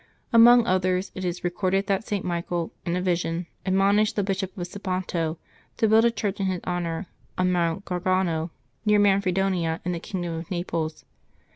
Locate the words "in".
2.87-2.95, 6.39-6.47, 9.85-9.91